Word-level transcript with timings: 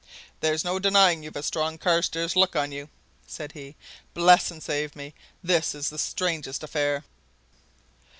"There's 0.39 0.63
no 0.63 0.79
denying 0.79 1.21
you've 1.21 1.35
a 1.35 1.43
strong 1.43 1.77
Carstairs 1.77 2.35
look 2.35 2.55
on 2.55 2.71
you!" 2.71 2.89
said 3.27 3.51
he. 3.51 3.75
"Bless 4.15 4.49
and 4.49 4.63
save 4.63 4.95
me! 4.95 5.13
this 5.43 5.75
is 5.75 5.91
the 5.91 5.99
strangest 5.99 6.63
affair!" 6.63 7.03